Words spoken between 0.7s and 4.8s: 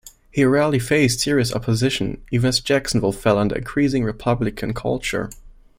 faced serious opposition, even as Jacksonville fell under increasing Republican